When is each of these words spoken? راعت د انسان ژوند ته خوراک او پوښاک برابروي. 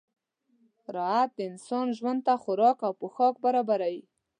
راعت 0.95 1.29
د 1.35 1.39
انسان 1.49 1.85
ژوند 1.97 2.19
ته 2.25 2.33
خوراک 2.43 2.77
او 2.87 2.91
پوښاک 3.01 3.35
برابروي. 3.45 4.01